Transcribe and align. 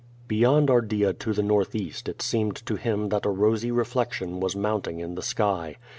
Reyond 0.27 0.69
Ardea 0.71 1.13
to 1.19 1.31
the 1.31 1.43
northeast 1.43 2.09
it 2.09 2.23
seemed 2.23 2.55
to 2.65 2.75
him 2.75 3.09
that 3.09 3.27
a 3.27 3.29
rosy 3.29 3.69
reflection 3.69 4.39
was 4.39 4.55
mounting 4.55 4.99
in 4.99 5.13
the 5.13 5.21
sky. 5.21 5.77